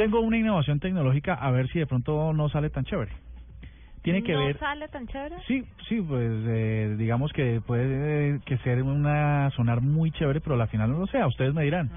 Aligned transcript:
Tengo 0.00 0.20
una 0.20 0.38
innovación 0.38 0.80
tecnológica, 0.80 1.34
a 1.34 1.50
ver 1.50 1.68
si 1.68 1.78
de 1.78 1.86
pronto 1.86 2.32
no 2.32 2.48
sale 2.48 2.70
tan 2.70 2.86
chévere. 2.86 3.12
Tiene 4.00 4.22
que 4.22 4.32
¿No 4.32 4.46
ver... 4.46 4.58
sale 4.58 4.88
tan 4.88 5.06
chévere? 5.06 5.36
Sí, 5.46 5.62
sí, 5.90 6.00
pues 6.00 6.32
eh, 6.48 6.94
digamos 6.96 7.30
que 7.34 7.60
puede 7.60 8.40
que 8.46 8.56
ser 8.64 8.82
una 8.82 9.50
sonar 9.50 9.82
muy 9.82 10.10
chévere, 10.12 10.40
pero 10.40 10.58
al 10.58 10.68
final 10.68 10.90
no 10.90 11.00
lo 11.00 11.06
sea, 11.06 11.26
ustedes 11.26 11.52
me 11.52 11.64
dirán. 11.64 11.90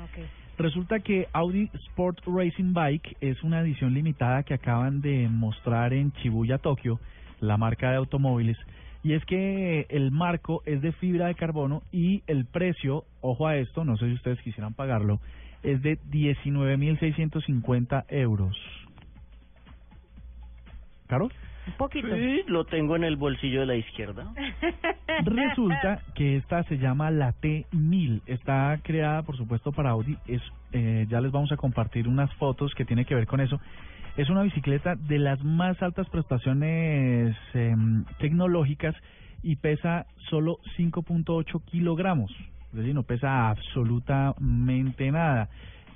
Resulta 0.57 0.99
que 0.99 1.29
Audi 1.31 1.69
Sport 1.91 2.19
Racing 2.25 2.73
Bike 2.73 3.15
es 3.21 3.41
una 3.41 3.61
edición 3.61 3.93
limitada 3.93 4.43
que 4.43 4.55
acaban 4.55 4.99
de 4.99 5.29
mostrar 5.29 5.93
en 5.93 6.11
Shibuya, 6.11 6.57
Tokio, 6.57 6.99
la 7.39 7.55
marca 7.55 7.89
de 7.89 7.95
automóviles. 7.95 8.57
Y 9.03 9.13
es 9.13 9.23
que 9.25 9.85
el 9.89 10.11
marco 10.11 10.61
es 10.65 10.81
de 10.81 10.93
fibra 10.93 11.27
de 11.27 11.35
carbono 11.35 11.83
y 11.91 12.23
el 12.27 12.45
precio, 12.45 13.03
ojo 13.21 13.47
a 13.47 13.57
esto, 13.57 13.83
no 13.83 13.97
sé 13.97 14.07
si 14.07 14.13
ustedes 14.13 14.39
quisieran 14.41 14.73
pagarlo, 14.73 15.19
es 15.61 15.81
de 15.81 15.99
19.650 15.99 18.05
euros. 18.09 18.57
¿Caro? 21.07 21.29
Un 21.65 21.73
poquito. 21.73 22.13
Sí, 22.13 22.43
lo 22.47 22.65
tengo 22.65 22.95
en 22.95 23.03
el 23.03 23.15
bolsillo 23.15 23.61
de 23.61 23.65
la 23.65 23.75
izquierda. 23.75 24.33
Resulta 25.25 26.01
que 26.15 26.37
esta 26.37 26.63
se 26.63 26.77
llama 26.77 27.11
la 27.11 27.33
T1000. 27.33 28.21
Está 28.25 28.79
creada, 28.83 29.23
por 29.23 29.37
supuesto, 29.37 29.71
para 29.71 29.91
Audi. 29.91 30.17
Es, 30.27 30.41
eh, 30.73 31.05
ya 31.09 31.21
les 31.21 31.31
vamos 31.31 31.51
a 31.51 31.57
compartir 31.57 32.07
unas 32.07 32.33
fotos 32.35 32.73
que 32.75 32.83
tiene 32.83 33.05
que 33.05 33.15
ver 33.15 33.27
con 33.27 33.39
eso. 33.39 33.59
Es 34.15 34.29
una 34.29 34.43
bicicleta 34.43 34.95
de 34.95 35.17
las 35.17 35.43
más 35.43 35.81
altas 35.81 36.07
prestaciones 36.07 37.35
em, 37.55 38.05
tecnológicas 38.19 38.95
y 39.41 39.55
pesa 39.55 40.05
solo 40.29 40.59
5.8 40.77 41.63
kilogramos. 41.65 42.31
Es 42.69 42.77
decir, 42.77 42.93
no 42.93 43.01
pesa 43.01 43.49
absolutamente 43.49 45.11
nada. 45.11 45.49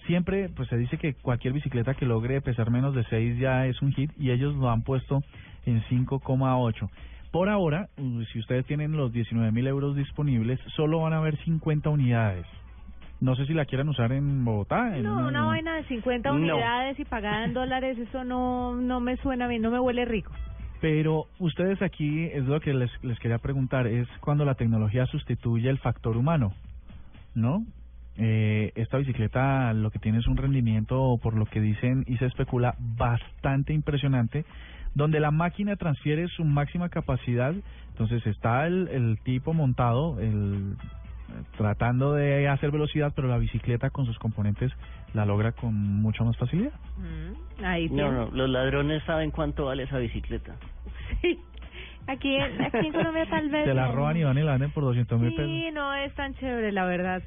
Siempre 0.08 0.50
pues 0.50 0.68
se 0.68 0.78
dice 0.78 0.98
que 0.98 1.14
cualquier 1.14 1.54
bicicleta 1.54 1.94
que 1.94 2.08
logre 2.08 2.42
pesar 2.42 2.72
menos 2.72 2.96
de 2.96 3.04
6 3.04 3.38
ya 3.38 3.68
es 3.68 3.80
un 3.84 3.94
hit 3.94 4.12
y 4.18 4.32
ellos 4.32 4.56
lo 4.56 4.72
han 4.72 4.82
puesto 4.82 5.22
en 5.68 5.84
5,8. 5.84 6.90
Por 7.32 7.50
ahora, 7.50 7.90
si 8.32 8.40
ustedes 8.40 8.66
tienen 8.66 8.94
los 8.94 9.12
19 9.12 9.52
mil 9.52 9.68
euros 9.68 9.96
disponibles, 9.96 10.60
solo 10.76 11.02
van 11.02 11.14
a 11.14 11.18
haber 11.18 11.38
50 11.44 11.90
unidades. 11.90 12.48
No 13.20 13.36
sé 13.36 13.46
si 13.48 13.54
la 13.54 13.66
quieran 13.66 13.90
usar 13.90 14.12
en 14.12 14.46
Bogotá. 14.46 14.96
en 14.96 15.04
No, 15.04 15.28
una 15.28 15.46
vaina 15.46 15.76
de 15.76 15.84
50 15.86 16.30
No. 16.30 16.36
unidades 16.36 17.00
y 17.00 17.06
pagada 17.06 17.46
en 17.46 17.54
dólares, 17.54 17.98
eso 17.98 18.24
no 18.24 18.76
no 18.76 19.00
me 19.00 19.18
suena 19.18 19.48
bien, 19.48 19.62
no 19.62 19.72
me 19.72 19.80
huele 19.80 20.06
rico. 20.06 20.32
Pero 20.82 21.26
ustedes 21.40 21.82
aquí, 21.82 22.26
es 22.26 22.44
lo 22.46 22.60
que 22.60 22.74
les, 22.74 22.92
les 23.04 23.18
quería 23.20 23.40
preguntar, 23.40 23.88
es 23.88 24.08
cuando 24.20 24.46
la 24.46 24.54
tecnología 24.54 25.08
sustituye 25.08 25.70
el 25.70 25.80
factor 25.80 26.16
humano, 26.16 26.54
¿no? 27.34 27.66
Eh, 28.20 28.72
esta 28.76 28.98
bicicleta 28.98 29.74
lo 29.74 29.90
que 29.92 30.00
tiene 30.00 30.20
es 30.20 30.28
un 30.28 30.38
rendimiento, 30.38 31.18
por 31.22 31.36
lo 31.36 31.46
que 31.46 31.62
dicen 31.62 32.04
y 32.08 32.18
se 32.18 32.26
especula, 32.26 32.76
bastante 32.80 33.74
impresionante, 33.74 34.46
donde 34.94 35.20
la 35.20 35.32
máquina 35.32 35.76
transfiere 35.76 36.28
su 36.28 36.44
máxima 36.44 36.90
capacidad, 36.90 37.54
entonces 37.90 38.26
está 38.28 38.66
el, 38.68 38.88
el 38.90 39.20
tipo 39.24 39.54
montado, 39.54 40.20
el 40.20 40.76
tratando 41.58 42.14
de 42.14 42.48
hacer 42.48 42.72
velocidad, 42.72 43.14
pero 43.16 43.28
la 43.28 43.38
bicicleta 43.38 43.90
con 43.90 44.06
sus 44.06 44.18
componentes 44.20 44.72
la 45.14 45.26
logra 45.26 45.52
con 45.54 45.74
mucha 45.76 46.24
más 46.24 46.38
facilidad. 46.38 46.74
Mm, 46.98 47.64
ahí 47.66 47.90
No, 47.90 48.12
no, 48.12 48.30
los 48.32 48.50
ladrones 48.50 49.04
saben 49.04 49.32
cuánto 49.32 49.66
vale 49.66 49.84
esa 49.84 49.98
bicicleta. 49.98 50.56
Sí. 51.22 51.40
Aquí, 52.08 52.36
en- 52.38 52.62
aquí 52.62 52.88
en 52.88 52.94
Colombia 52.94 53.26
tal 53.30 53.50
vez. 53.52 53.66
Se 53.66 53.74
la 53.74 53.88
roban 53.92 54.16
y 54.16 54.24
van 54.24 54.38
y 54.38 54.42
la 54.42 54.52
venden 54.54 54.72
por 54.72 54.84
200 54.84 55.20
mil 55.20 55.32
pesos. 55.36 55.46
Sí, 55.46 55.70
no 55.74 55.94
es 55.94 56.14
tan 56.16 56.34
chévere, 56.36 56.72
la 56.72 56.86
verdad. 56.86 57.22